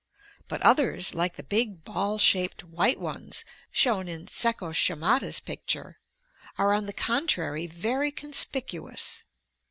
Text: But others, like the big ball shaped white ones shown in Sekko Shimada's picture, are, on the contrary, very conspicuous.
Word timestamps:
But 0.47 0.63
others, 0.63 1.13
like 1.13 1.35
the 1.35 1.43
big 1.43 1.83
ball 1.83 2.17
shaped 2.17 2.63
white 2.63 2.99
ones 2.99 3.45
shown 3.71 4.07
in 4.07 4.25
Sekko 4.25 4.73
Shimada's 4.73 5.39
picture, 5.39 5.99
are, 6.57 6.73
on 6.73 6.87
the 6.87 6.91
contrary, 6.93 7.67
very 7.67 8.09
conspicuous. 8.11 9.25